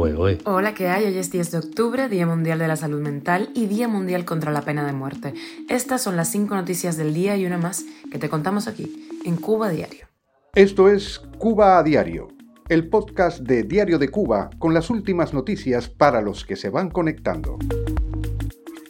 Hola, 0.00 0.74
¿qué 0.74 0.86
hay? 0.86 1.06
Hoy 1.06 1.18
es 1.18 1.32
10 1.32 1.50
de 1.50 1.58
octubre, 1.58 2.08
Día 2.08 2.24
Mundial 2.24 2.60
de 2.60 2.68
la 2.68 2.76
Salud 2.76 3.00
Mental 3.00 3.50
y 3.52 3.66
Día 3.66 3.88
Mundial 3.88 4.24
contra 4.24 4.52
la 4.52 4.62
Pena 4.62 4.86
de 4.86 4.92
Muerte. 4.92 5.34
Estas 5.68 6.02
son 6.02 6.14
las 6.14 6.30
cinco 6.30 6.54
noticias 6.54 6.96
del 6.96 7.12
día 7.12 7.36
y 7.36 7.44
una 7.44 7.58
más 7.58 7.84
que 8.08 8.20
te 8.20 8.28
contamos 8.28 8.68
aquí, 8.68 9.08
en 9.24 9.34
Cuba 9.34 9.70
Diario. 9.70 10.06
Esto 10.54 10.88
es 10.88 11.20
Cuba 11.38 11.78
a 11.78 11.82
Diario, 11.82 12.28
el 12.68 12.88
podcast 12.88 13.40
de 13.40 13.64
Diario 13.64 13.98
de 13.98 14.08
Cuba 14.08 14.50
con 14.60 14.72
las 14.72 14.88
últimas 14.88 15.34
noticias 15.34 15.88
para 15.88 16.22
los 16.22 16.44
que 16.44 16.54
se 16.54 16.70
van 16.70 16.90
conectando. 16.90 17.58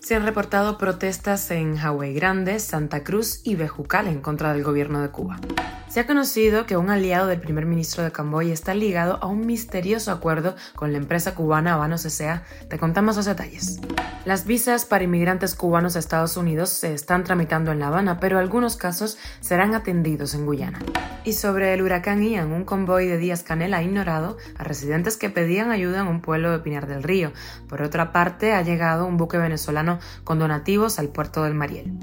Se 0.03 0.15
han 0.15 0.27
reportado 0.27 0.77
protestas 0.77 1.51
en 1.51 1.79
Hawái 1.79 2.13
Grande, 2.13 2.61
Santa 2.61 3.03
Cruz 3.03 3.41
y 3.45 3.55
Bejucal 3.55 4.09
en 4.09 4.21
contra 4.21 4.53
del 4.53 4.63
gobierno 4.63 5.01
de 5.01 5.09
Cuba. 5.09 5.41
Se 5.89 6.01
ha 6.01 6.07
conocido 6.07 6.67
que 6.67 6.77
un 6.77 6.91
aliado 6.91 7.29
del 7.29 7.41
primer 7.41 7.65
ministro 7.65 8.05
de 8.05 8.13
Camboya 8.13 8.53
está 8.53 8.75
ligado 8.75 9.19
a 9.23 9.27
un 9.27 9.47
misterioso 9.47 10.13
acuerdo 10.13 10.55
con 10.75 10.93
la 10.93 10.99
empresa 10.99 11.35
cubana 11.35 11.75
Habanos 11.75 12.05
S.A. 12.05 12.43
Te 12.69 12.79
contamos 12.79 13.17
los 13.17 13.25
detalles. 13.25 13.81
Las 14.27 14.45
visas 14.45 14.85
para 14.85 15.05
inmigrantes 15.05 15.55
cubanos 15.55 15.97
a 15.97 15.99
Estados 15.99 16.37
Unidos 16.37 16.69
se 16.69 16.93
están 16.93 17.25
tramitando 17.25 17.73
en 17.73 17.79
La 17.79 17.87
Habana, 17.87 18.21
pero 18.21 18.39
algunos 18.39 18.77
casos 18.77 19.17
serán 19.41 19.75
atendidos 19.75 20.35
en 20.35 20.45
Guyana. 20.45 20.79
Y 21.25 21.33
sobre 21.33 21.73
el 21.73 21.81
huracán 21.81 22.23
Ian, 22.23 22.53
un 22.53 22.65
convoy 22.65 23.07
de 23.07 23.17
Díaz 23.17 23.43
Canel 23.43 23.73
ha 23.73 23.83
ignorado 23.83 24.37
a 24.59 24.65
residentes 24.65 25.17
que 25.17 25.31
pedían 25.31 25.71
ayuda 25.71 26.01
en 26.01 26.09
un 26.09 26.21
pueblo 26.21 26.53
de 26.53 26.59
Pinar 26.59 26.87
del 26.87 27.03
Río. 27.03 27.33
Por 27.67 27.81
otra 27.81 28.13
parte, 28.13 28.53
ha 28.53 28.61
llegado 28.61 29.07
un 29.07 29.17
buque 29.17 29.39
venezolano 29.39 30.01
con 30.25 30.39
donativos 30.39 30.99
al 30.99 31.09
puerto 31.09 31.45
del 31.45 31.55
Mariel. 31.55 31.95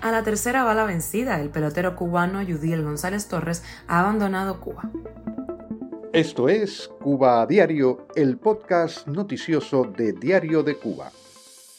A 0.00 0.12
la 0.12 0.22
tercera 0.22 0.62
bala 0.62 0.84
vencida, 0.84 1.40
el 1.40 1.50
pelotero 1.50 1.96
cubano 1.96 2.40
Yudiel 2.40 2.84
González 2.84 3.26
Torres 3.26 3.64
ha 3.88 4.00
abandonado 4.00 4.60
Cuba. 4.60 4.88
Esto 6.12 6.48
es 6.48 6.88
Cuba 7.00 7.42
a 7.42 7.46
Diario, 7.46 8.06
el 8.14 8.38
podcast 8.38 9.08
noticioso 9.08 9.82
de 9.84 10.12
Diario 10.12 10.62
de 10.62 10.76
Cuba. 10.76 11.10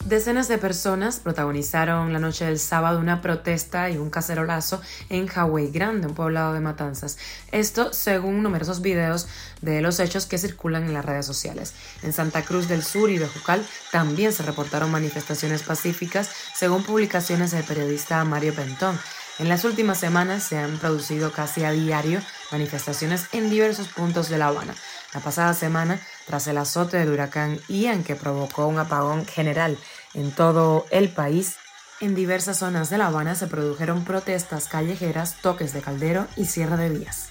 Decenas 0.05 0.47
de 0.47 0.57
personas 0.57 1.19
protagonizaron 1.19 2.13
la 2.13 2.19
noche 2.19 2.45
del 2.45 2.57
sábado 2.57 2.99
una 2.99 3.21
protesta 3.21 3.89
y 3.89 3.97
un 3.97 4.09
cacerolazo 4.09 4.81
en 5.09 5.27
Hawái 5.27 5.71
Grande, 5.71 6.07
un 6.07 6.15
poblado 6.15 6.53
de 6.53 6.61
Matanzas. 6.61 7.17
Esto 7.51 7.91
según 7.91 8.41
numerosos 8.41 8.81
videos 8.81 9.27
de 9.61 9.81
los 9.81 9.99
hechos 9.99 10.25
que 10.25 10.37
circulan 10.37 10.85
en 10.85 10.93
las 10.93 11.05
redes 11.05 11.25
sociales. 11.25 11.73
En 12.01 12.13
Santa 12.13 12.43
Cruz 12.43 12.69
del 12.69 12.81
Sur 12.81 13.09
y 13.09 13.19
Bejucal 13.19 13.63
también 13.91 14.31
se 14.31 14.43
reportaron 14.43 14.89
manifestaciones 14.89 15.63
pacíficas, 15.63 16.29
según 16.55 16.83
publicaciones 16.83 17.51
del 17.51 17.65
periodista 17.65 18.23
Mario 18.23 18.55
Pentón. 18.55 18.97
En 19.37 19.47
las 19.47 19.63
últimas 19.63 19.99
semanas 19.99 20.43
se 20.43 20.57
han 20.57 20.77
producido 20.79 21.31
casi 21.31 21.63
a 21.65 21.71
diario 21.71 22.21
manifestaciones 22.51 23.27
en 23.31 23.49
diversos 23.49 23.89
puntos 23.89 24.29
de 24.29 24.37
La 24.37 24.47
Habana. 24.47 24.75
La 25.13 25.21
pasada 25.21 25.53
semana, 25.53 25.99
tras 26.27 26.47
el 26.47 26.57
azote 26.57 26.97
del 26.97 27.09
huracán 27.09 27.59
Ian 27.67 28.03
que 28.03 28.15
provocó 28.15 28.67
un 28.67 28.77
apagón 28.77 29.25
general 29.25 29.77
en 30.13 30.31
todo 30.31 30.85
el 30.91 31.09
país, 31.09 31.55
en 31.99 32.15
diversas 32.15 32.57
zonas 32.57 32.89
de 32.89 32.97
La 32.97 33.07
Habana 33.07 33.35
se 33.35 33.47
produjeron 33.47 34.05
protestas 34.05 34.67
callejeras, 34.67 35.35
toques 35.41 35.73
de 35.73 35.81
caldero 35.81 36.27
y 36.37 36.45
cierre 36.45 36.77
de 36.77 36.89
vías 36.89 37.29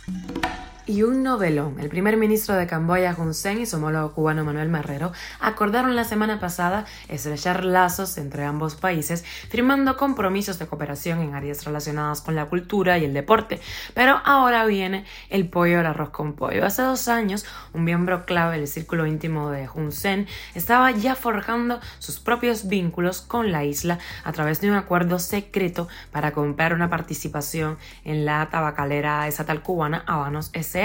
y 0.89 1.03
un 1.03 1.22
novelón. 1.22 1.78
El 1.78 1.91
primer 1.91 2.17
ministro 2.17 2.55
de 2.55 2.67
Camboya, 2.67 3.14
Hun 3.17 3.34
Sen, 3.34 3.61
y 3.61 3.67
su 3.67 3.77
homólogo 3.77 4.14
cubano 4.14 4.42
Manuel 4.42 4.70
Marrero 4.70 5.12
acordaron 5.39 5.95
la 5.95 6.05
semana 6.05 6.41
pasada 6.41 6.86
estrechar 7.08 7.62
lazos 7.62 8.17
entre 8.17 8.45
ambos 8.45 8.75
países, 8.75 9.22
firmando 9.22 9.98
compromisos 9.98 10.58
de 10.58 10.67
cooperación 10.67 11.20
en 11.20 11.34
áreas 11.34 11.67
relacionadas 11.67 12.22
con 12.22 12.34
la 12.34 12.47
cultura 12.47 12.97
y 12.97 13.05
el 13.05 13.12
deporte. 13.12 13.61
Pero 13.92 14.22
ahora 14.25 14.64
viene 14.64 15.05
el 15.28 15.47
pollo 15.50 15.78
al 15.78 15.86
arroz 15.86 16.08
con 16.08 16.33
pollo. 16.33 16.64
Hace 16.64 16.80
dos 16.80 17.06
años, 17.08 17.45
un 17.75 17.84
miembro 17.84 18.25
clave 18.25 18.58
del 18.58 18.67
círculo 18.67 19.06
íntimo 19.06 19.50
de 19.50 19.69
Hun 19.69 19.92
Sen 19.92 20.27
estaba 20.55 20.91
ya 20.92 21.14
forjando 21.14 21.80
sus 21.98 22.19
propios 22.19 22.67
vínculos 22.67 23.20
con 23.20 23.52
la 23.52 23.62
isla 23.62 23.98
a 24.25 24.33
través 24.33 24.62
de 24.62 24.70
un 24.70 24.77
acuerdo 24.77 25.19
secreto 25.19 25.86
para 26.13 26.33
comprar 26.33 26.73
una 26.73 26.89
participación 26.89 27.77
en 28.05 28.24
la 28.24 28.48
tabacalera 28.51 29.29
estatal 29.29 29.63
cubana 29.63 30.02
Habanos 30.07 30.48
S 30.55 30.77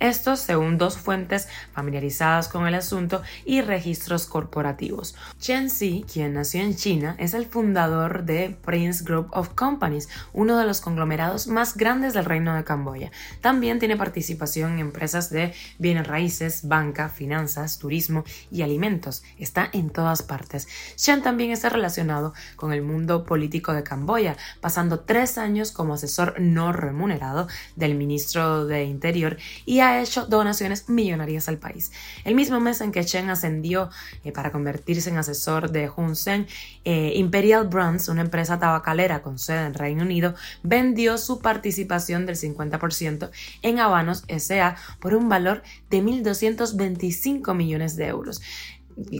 esto 0.00 0.36
según 0.36 0.78
dos 0.78 0.96
fuentes 0.96 1.48
familiarizadas 1.72 2.48
con 2.48 2.66
el 2.66 2.74
asunto 2.74 3.22
y 3.44 3.60
registros 3.60 4.26
corporativos. 4.26 5.14
Chen 5.38 5.68
Xi, 5.68 6.04
quien 6.10 6.34
nació 6.34 6.62
en 6.62 6.76
China, 6.76 7.16
es 7.18 7.34
el 7.34 7.46
fundador 7.46 8.24
de 8.24 8.56
Prince 8.64 9.04
Group 9.04 9.28
of 9.32 9.50
Companies, 9.54 10.08
uno 10.32 10.58
de 10.58 10.66
los 10.66 10.80
conglomerados 10.80 11.46
más 11.46 11.76
grandes 11.76 12.14
del 12.14 12.24
reino 12.24 12.54
de 12.54 12.64
Camboya. 12.64 13.10
También 13.40 13.78
tiene 13.78 13.96
participación 13.96 14.74
en 14.74 14.78
empresas 14.80 15.30
de 15.30 15.54
bienes 15.78 16.06
raíces, 16.06 16.66
banca, 16.66 17.08
finanzas, 17.08 17.78
turismo 17.78 18.24
y 18.50 18.62
alimentos. 18.62 19.22
Está 19.38 19.68
en 19.72 19.90
todas 19.90 20.22
partes. 20.22 20.68
Chen 20.96 21.22
también 21.22 21.50
está 21.50 21.68
relacionado 21.68 22.34
con 22.56 22.72
el 22.72 22.82
mundo 22.82 23.24
político 23.24 23.72
de 23.72 23.82
Camboya, 23.82 24.36
pasando 24.60 25.00
tres 25.00 25.38
años 25.38 25.72
como 25.72 25.94
asesor 25.94 26.40
no 26.40 26.72
remunerado 26.72 27.48
del 27.76 27.94
ministro 27.94 28.66
de 28.66 28.84
Interior 28.84 29.33
y 29.64 29.80
ha 29.80 30.00
hecho 30.00 30.26
donaciones 30.26 30.88
millonarias 30.88 31.48
al 31.48 31.58
país. 31.58 31.92
El 32.24 32.34
mismo 32.34 32.60
mes 32.60 32.80
en 32.80 32.92
que 32.92 33.04
Chen 33.04 33.30
ascendió 33.30 33.90
eh, 34.24 34.32
para 34.32 34.52
convertirse 34.52 35.10
en 35.10 35.18
asesor 35.18 35.70
de 35.70 35.90
Hun 35.94 36.16
Sen, 36.16 36.46
eh, 36.84 37.12
Imperial 37.16 37.68
Brands, 37.68 38.08
una 38.08 38.22
empresa 38.22 38.58
tabacalera 38.58 39.22
con 39.22 39.38
sede 39.38 39.66
en 39.66 39.74
Reino 39.74 40.02
Unido, 40.02 40.34
vendió 40.62 41.18
su 41.18 41.40
participación 41.40 42.26
del 42.26 42.36
50% 42.36 43.30
en 43.62 43.78
Habanos 43.78 44.24
SA 44.28 44.76
por 45.00 45.14
un 45.14 45.28
valor 45.28 45.62
de 45.90 46.02
1.225 46.02 47.54
millones 47.54 47.96
de 47.96 48.06
euros. 48.06 48.42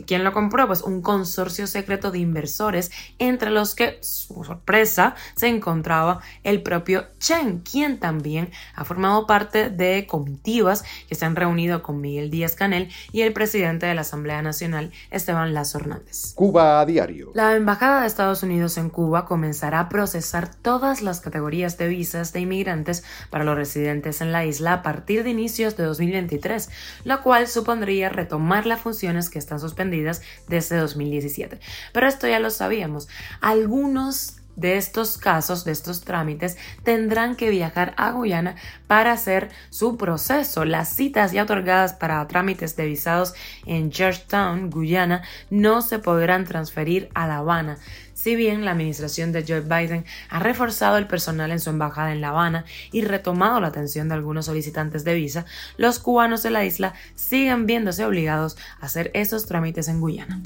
¿Quién 0.05 0.23
lo 0.23 0.33
compró? 0.33 0.67
Pues 0.67 0.81
un 0.81 1.01
consorcio 1.01 1.67
secreto 1.67 2.11
de 2.11 2.19
inversores, 2.19 2.91
entre 3.19 3.49
los 3.49 3.75
que, 3.75 3.97
su 4.01 4.43
sorpresa, 4.43 5.15
se 5.35 5.47
encontraba 5.47 6.21
el 6.43 6.61
propio 6.61 7.05
Chen, 7.19 7.59
quien 7.59 7.99
también 7.99 8.51
ha 8.75 8.85
formado 8.85 9.27
parte 9.27 9.69
de 9.69 10.07
comitivas 10.07 10.83
que 11.07 11.15
se 11.15 11.25
han 11.25 11.35
reunido 11.35 11.83
con 11.83 11.99
Miguel 12.01 12.29
Díaz 12.29 12.55
Canel 12.55 12.89
y 13.11 13.21
el 13.21 13.33
presidente 13.33 13.85
de 13.85 13.95
la 13.95 14.01
Asamblea 14.01 14.41
Nacional, 14.41 14.91
Esteban 15.11 15.53
Lazo 15.53 15.79
Hernández. 15.79 16.33
Cuba 16.35 16.79
a 16.79 16.85
diario. 16.85 17.31
La 17.33 17.55
Embajada 17.55 18.01
de 18.01 18.07
Estados 18.07 18.43
Unidos 18.43 18.77
en 18.77 18.89
Cuba 18.89 19.25
comenzará 19.25 19.81
a 19.81 19.89
procesar 19.89 20.53
todas 20.53 21.01
las 21.01 21.21
categorías 21.21 21.77
de 21.77 21.87
visas 21.87 22.33
de 22.33 22.41
inmigrantes 22.41 23.03
para 23.29 23.43
los 23.43 23.55
residentes 23.55 24.21
en 24.21 24.31
la 24.31 24.45
isla 24.45 24.73
a 24.73 24.83
partir 24.83 25.23
de 25.23 25.31
inicios 25.31 25.75
de 25.77 25.83
2023, 25.83 26.69
lo 27.03 27.21
cual 27.21 27.47
supondría 27.47 28.09
retomar 28.09 28.65
las 28.65 28.81
funciones 28.81 29.29
que 29.29 29.39
están 29.39 29.59
suspendidas 29.65 30.21
desde 30.47 30.77
2017. 30.77 31.59
Pero 31.91 32.07
esto 32.07 32.27
ya 32.27 32.39
lo 32.39 32.49
sabíamos. 32.49 33.07
Algunos 33.41 34.37
de 34.55 34.77
estos 34.77 35.17
casos, 35.17 35.65
de 35.65 35.71
estos 35.71 36.01
trámites, 36.01 36.57
tendrán 36.83 37.35
que 37.35 37.49
viajar 37.49 37.93
a 37.97 38.11
Guyana 38.11 38.55
para 38.87 39.11
hacer 39.11 39.49
su 39.69 39.97
proceso. 39.97 40.65
Las 40.65 40.89
citas 40.89 41.31
ya 41.31 41.43
otorgadas 41.43 41.93
para 41.93 42.25
trámites 42.27 42.75
de 42.75 42.85
visados 42.85 43.33
en 43.65 43.91
Georgetown, 43.91 44.69
Guyana, 44.69 45.23
no 45.49 45.81
se 45.81 45.99
podrán 45.99 46.45
transferir 46.45 47.09
a 47.13 47.27
La 47.27 47.37
Habana, 47.37 47.77
si 48.15 48.35
bien 48.35 48.65
la 48.65 48.71
administración 48.71 49.31
de 49.33 49.43
Joe 49.47 49.59
Biden 49.59 50.05
ha 50.29 50.39
reforzado 50.39 50.97
el 50.97 51.05
personal 51.05 51.51
en 51.51 51.59
su 51.59 51.69
embajada 51.69 52.13
en 52.13 52.21
La 52.21 52.29
Habana 52.29 52.65
y 52.91 53.01
retomado 53.01 53.59
la 53.59 53.67
atención 53.67 54.07
de 54.07 54.15
algunos 54.15 54.45
solicitantes 54.45 55.03
de 55.03 55.13
visa, 55.13 55.45
los 55.77 55.99
cubanos 55.99 56.41
de 56.41 56.49
la 56.49 56.65
isla 56.65 56.93
siguen 57.13 57.67
viéndose 57.67 58.05
obligados 58.05 58.57
a 58.79 58.85
hacer 58.85 59.11
esos 59.13 59.45
trámites 59.45 59.89
en 59.89 59.99
Guyana. 59.99 60.41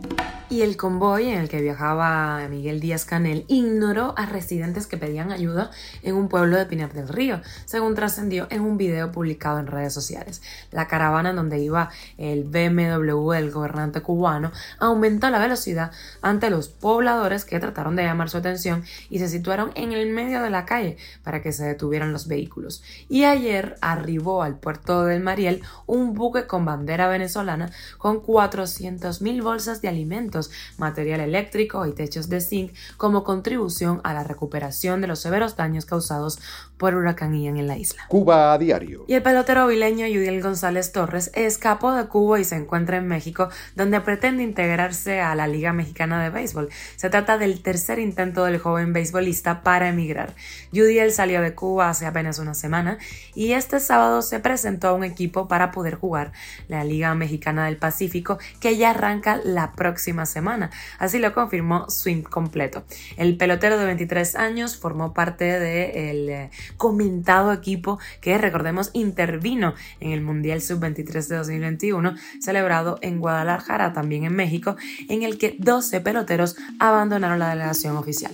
Y 0.52 0.64
el 0.64 0.78
convoy 0.78 1.28
en 1.28 1.38
el 1.38 1.48
que 1.48 1.62
viajaba 1.62 2.48
Miguel 2.50 2.80
Díaz 2.80 3.06
Canel 3.06 3.46
ignoró 3.48 4.16
a 4.18 4.26
residentes 4.26 4.88
que 4.88 4.98
pedían 4.98 5.32
ayuda 5.32 5.70
en 6.02 6.16
un 6.16 6.28
pueblo 6.28 6.58
de 6.58 6.66
Pinar 6.66 6.92
del 6.92 7.08
Río, 7.08 7.40
según 7.66 7.94
trascendió 7.94 8.48
en 8.50 8.62
un 8.62 8.76
video 8.76 9.12
publicado 9.12 9.60
en 9.60 9.68
redes 9.68 9.94
sociales. 9.94 10.42
La 10.72 10.88
caravana 10.88 11.30
en 11.30 11.36
donde 11.36 11.60
iba 11.60 11.92
el 12.18 12.46
BMW 12.46 13.32
del 13.34 13.52
gobernante 13.52 14.02
cubano 14.02 14.52
aumentó 14.80 15.30
la 15.30 15.38
velocidad 15.38 15.92
ante 16.24 16.50
los 16.50 16.68
pobladores 16.68 17.46
que 17.46 17.60
trataron 17.60 17.96
de 17.96 18.06
llamar 18.06 18.32
su 18.32 18.38
atención 18.38 18.84
y 19.12 19.20
se 19.20 19.30
situaron 19.30 19.72
en 19.76 19.92
el 19.92 20.10
medio 20.10 20.42
de 20.42 20.50
la 20.50 20.66
calle 20.66 20.98
para 21.24 21.44
que 21.44 21.52
se 21.52 21.66
detuvieran 21.66 22.12
los 22.12 22.28
vehículos. 22.28 22.82
Y 23.08 23.26
ayer 23.26 23.76
arribó 23.82 24.42
al 24.42 24.58
puerto 24.58 25.06
del 25.06 25.22
Mariel 25.22 25.62
un 25.86 26.16
buque 26.16 26.48
con 26.48 26.66
bandera 26.66 27.08
venezolana 27.08 27.70
con 28.00 28.24
400.000 28.24 29.44
bolsas 29.44 29.84
de 29.84 29.90
alimentos, 29.90 30.39
material 30.78 31.20
eléctrico 31.20 31.86
y 31.86 31.92
techos 31.92 32.30
de 32.30 32.40
zinc 32.40 32.72
como 32.96 33.26
contribución 33.26 34.00
a 34.06 34.14
la 34.14 34.24
recuperación 34.24 35.02
de 35.02 35.08
los 35.08 35.20
severos 35.20 35.58
daños 35.58 35.86
causados 35.86 36.40
por 36.78 36.96
huracán 36.96 37.36
Ian 37.36 37.58
en 37.58 37.68
la 37.68 37.78
isla. 37.78 38.04
Cuba 38.08 38.54
a 38.54 38.58
diario. 38.58 39.04
Y 39.08 39.16
el 39.16 39.22
pelotero 39.22 39.68
vileño 39.68 40.08
Yudiel 40.08 40.42
González 40.42 40.94
Torres 40.94 41.30
escapó 41.36 41.92
de 41.92 42.08
Cuba 42.08 42.40
y 42.40 42.46
se 42.46 42.56
encuentra 42.56 42.96
en 42.96 43.08
México, 43.08 43.50
donde 43.76 44.00
pretende 44.00 44.44
integrarse 44.44 45.20
a 45.20 45.36
la 45.36 45.46
Liga 45.48 45.74
Mexicana 45.74 46.24
de 46.24 46.30
Béisbol. 46.30 46.70
Se 46.96 47.10
trata 47.10 47.38
del 47.38 47.50
el 47.50 47.62
tercer 47.62 48.00
intento 48.00 48.46
del 48.46 48.60
joven 48.60 48.94
beisbolista 48.94 49.64
para 49.64 49.90
emigrar. 49.90 50.36
Judiel 50.72 51.12
salió 51.12 51.42
de 51.42 51.56
Cuba 51.56 51.90
hace 51.90 52.06
apenas 52.06 52.40
una 52.40 52.54
semana 52.54 53.00
y 53.34 53.54
este 53.54 53.80
sábado 53.80 54.22
se 54.22 54.40
presentó 54.40 54.90
a 54.90 54.94
un 54.94 55.04
equipo 55.04 55.48
para 55.48 55.72
poder 55.72 55.96
jugar 55.96 56.32
la 56.68 56.84
Liga 56.84 57.14
Mexicana 57.16 57.66
del 57.66 57.78
Pacífico 57.78 58.38
que 58.60 58.78
ya 58.78 58.92
arranca 58.92 59.40
la 59.44 59.72
próxima 59.72 60.26
semana. 60.30 60.72
Así 60.98 61.20
lo 61.20 61.34
confirmó 61.34 61.90
Swing 61.90 62.24
Completo. 62.24 62.84
El 63.18 63.36
pelotero 63.36 63.78
de 63.78 63.86
23 63.86 64.36
años 64.38 64.78
formó 64.78 65.14
parte 65.14 65.60
del 65.60 66.30
eh, 66.30 66.50
comentado 66.78 67.52
equipo 67.52 68.00
que 68.22 68.38
recordemos 68.38 68.92
intervino 68.94 69.74
en 70.00 70.12
el 70.12 70.22
Mundial 70.22 70.62
Sub-23 70.62 71.28
de 71.28 71.36
2021 71.36 72.16
celebrado 72.40 72.98
en 73.02 73.20
Guadalajara, 73.20 73.94
también 73.94 74.24
en 74.24 74.36
México, 74.36 74.76
en 75.10 75.24
el 75.24 75.38
que 75.38 75.56
12 75.60 76.02
peloteros 76.02 76.56
abandonaron 76.80 77.40
la 77.40 77.50
delegación 77.50 77.98
oficial. 77.98 78.32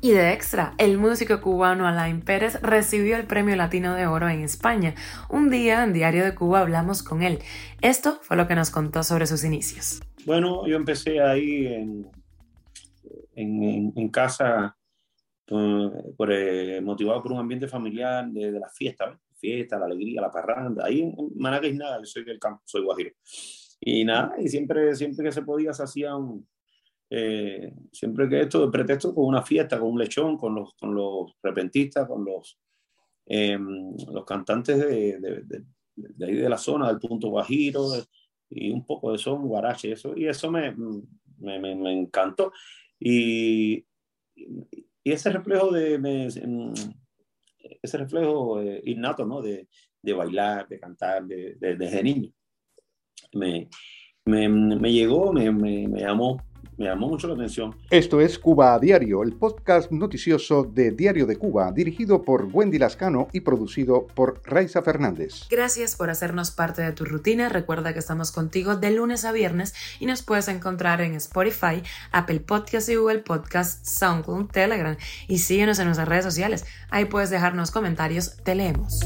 Y 0.00 0.12
de 0.12 0.32
extra, 0.32 0.74
el 0.78 0.98
músico 0.98 1.40
cubano 1.40 1.86
Alain 1.86 2.20
Pérez 2.20 2.60
recibió 2.62 3.16
el 3.16 3.24
Premio 3.24 3.56
Latino 3.56 3.94
de 3.94 4.06
Oro 4.06 4.28
en 4.28 4.42
España. 4.42 4.94
Un 5.28 5.50
día 5.50 5.84
en 5.84 5.92
Diario 5.92 6.24
de 6.24 6.34
Cuba 6.34 6.60
hablamos 6.60 7.02
con 7.02 7.22
él. 7.22 7.40
Esto 7.80 8.18
fue 8.22 8.36
lo 8.36 8.48
que 8.48 8.54
nos 8.54 8.70
contó 8.70 9.02
sobre 9.02 9.26
sus 9.26 9.44
inicios. 9.44 10.00
Bueno, 10.26 10.66
yo 10.66 10.76
empecé 10.76 11.20
ahí 11.20 11.66
en, 11.66 12.10
en, 13.34 14.08
casa 14.08 14.76
por, 15.46 16.32
eh, 16.32 16.80
motivado 16.80 17.22
por 17.22 17.32
un 17.32 17.38
ambiente 17.38 17.68
familiar 17.68 18.26
de, 18.28 18.52
la 18.52 18.68
fiesta, 18.70 19.18
fiesta, 19.36 19.78
la 19.78 19.86
alegría, 19.86 20.22
la 20.22 20.30
parranda. 20.30 20.86
Ahí 20.86 21.00
en 21.02 21.14
Manacas 21.36 21.74
nada, 21.74 21.98
yo 21.98 22.06
soy 22.06 22.24
del 22.24 22.38
campo, 22.38 22.62
soy 22.64 22.82
guajiro. 22.82 23.10
Y 23.80 24.04
nada, 24.04 24.34
y 24.38 24.48
siempre, 24.48 24.94
siempre 24.94 25.26
que 25.26 25.32
se 25.32 25.42
podía 25.42 25.74
se 25.74 25.82
hacía 25.82 26.16
un, 26.16 26.48
eh, 27.10 27.74
siempre 27.92 28.28
que 28.28 28.40
esto 28.40 28.64
de 28.64 28.72
pretexto 28.72 29.14
con 29.14 29.26
una 29.26 29.42
fiesta, 29.42 29.78
con 29.78 29.90
un 29.90 29.98
lechón, 29.98 30.38
con 30.38 30.54
los, 30.54 30.74
con 30.74 30.94
los 30.94 31.36
repentistas, 31.42 32.08
con 32.08 32.24
los, 32.24 32.58
em, 33.26 33.94
los 34.10 34.24
cantantes 34.24 34.78
de, 34.78 35.20
de, 35.20 35.64
de, 35.96 36.26
ahí 36.26 36.34
de 36.34 36.48
la 36.48 36.56
zona, 36.56 36.88
del 36.88 36.98
punto 36.98 37.28
Guajiro, 37.28 37.90
y 38.54 38.70
un 38.70 38.84
poco 38.84 39.12
de 39.12 39.18
son, 39.18 39.46
guarache, 39.46 39.92
eso, 39.92 40.16
y 40.16 40.26
eso 40.26 40.50
me, 40.50 40.74
me, 41.38 41.58
me, 41.58 41.92
encantó. 41.92 42.52
Y, 42.98 43.84
y, 44.34 44.86
ese 45.04 45.30
reflejo 45.30 45.70
de, 45.70 46.26
ese 47.82 47.98
reflejo 47.98 48.60
eh, 48.62 48.80
innato, 48.84 49.26
¿no? 49.26 49.42
De, 49.42 49.68
de, 50.00 50.12
bailar, 50.12 50.68
de 50.68 50.80
cantar, 50.80 51.24
de, 51.26 51.56
desde 51.58 52.02
niño, 52.02 52.30
me, 53.34 53.68
me, 54.24 54.48
me 54.48 54.92
llegó, 54.92 55.32
me, 55.32 55.50
me, 55.50 55.88
me 55.88 56.00
llamó 56.00 56.38
me 56.76 56.86
llamó 56.86 57.08
mucho 57.08 57.28
la 57.28 57.34
atención. 57.34 57.74
Esto 57.90 58.20
es 58.20 58.38
Cuba 58.38 58.74
a 58.74 58.78
Diario, 58.78 59.22
el 59.22 59.34
podcast 59.34 59.90
noticioso 59.90 60.64
de 60.64 60.90
Diario 60.90 61.26
de 61.26 61.36
Cuba, 61.36 61.72
dirigido 61.72 62.22
por 62.22 62.48
Wendy 62.52 62.78
Lascano 62.78 63.28
y 63.32 63.40
producido 63.40 64.06
por 64.06 64.40
Raiza 64.44 64.82
Fernández. 64.82 65.46
Gracias 65.50 65.96
por 65.96 66.10
hacernos 66.10 66.50
parte 66.50 66.82
de 66.82 66.92
tu 66.92 67.04
rutina. 67.04 67.48
Recuerda 67.48 67.92
que 67.92 67.98
estamos 67.98 68.32
contigo 68.32 68.76
de 68.76 68.90
lunes 68.90 69.24
a 69.24 69.32
viernes 69.32 69.74
y 70.00 70.06
nos 70.06 70.22
puedes 70.22 70.48
encontrar 70.48 71.00
en 71.00 71.14
Spotify, 71.14 71.82
Apple 72.12 72.40
Podcasts 72.40 72.88
y 72.88 72.96
Google 72.96 73.20
Podcasts, 73.20 73.88
SoundCloud, 73.90 74.46
Telegram 74.46 74.96
y 75.28 75.38
síguenos 75.38 75.78
en 75.78 75.86
nuestras 75.86 76.08
redes 76.08 76.24
sociales. 76.24 76.64
Ahí 76.90 77.04
puedes 77.06 77.30
dejarnos 77.30 77.70
comentarios, 77.70 78.36
te 78.42 78.54
leemos. 78.54 79.00